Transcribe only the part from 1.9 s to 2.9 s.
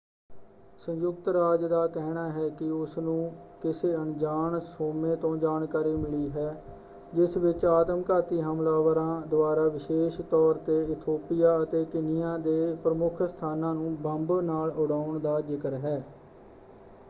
ਕਹਿਣਾ ਹੈ ਕਿ